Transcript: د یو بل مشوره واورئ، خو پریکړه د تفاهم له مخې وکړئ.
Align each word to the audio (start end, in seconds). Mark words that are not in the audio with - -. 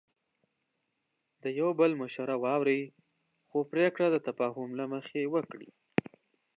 د 1.43 1.45
یو 1.59 1.69
بل 1.79 1.91
مشوره 2.01 2.35
واورئ، 2.43 2.81
خو 3.49 3.57
پریکړه 3.71 4.07
د 4.11 4.17
تفاهم 4.27 4.69
له 4.79 4.85
مخې 4.93 5.31
وکړئ. 5.33 5.69